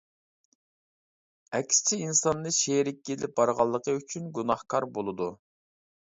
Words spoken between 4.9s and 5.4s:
بولىدۇ.